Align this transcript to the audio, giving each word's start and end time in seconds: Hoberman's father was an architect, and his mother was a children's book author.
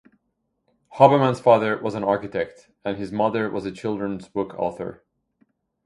Hoberman's 0.95 1.39
father 1.39 1.77
was 1.79 1.93
an 1.93 2.03
architect, 2.03 2.69
and 2.83 2.97
his 2.97 3.11
mother 3.11 3.51
was 3.51 3.67
a 3.67 3.71
children's 3.71 4.27
book 4.27 4.55
author. 4.57 5.03